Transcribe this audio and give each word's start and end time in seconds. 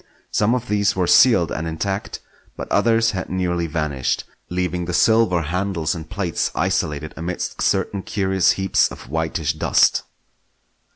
Some 0.31 0.55
of 0.55 0.67
these 0.67 0.95
were 0.95 1.05
sealed 1.05 1.51
and 1.51 1.67
intact, 1.67 2.21
but 2.57 2.67
others 2.71 3.11
had 3.11 3.29
nearly 3.29 3.67
vanished, 3.67 4.23
leaving 4.49 4.85
the 4.85 4.95
silver 4.95 5.43
handles 5.43 5.93
and 5.93 6.09
plates 6.09 6.49
isolated 6.55 7.13
amidst 7.15 7.61
certain 7.61 8.01
curious 8.01 8.53
heaps 8.53 8.89
of 8.89 9.09
whitish 9.11 9.53
dust. 9.53 10.01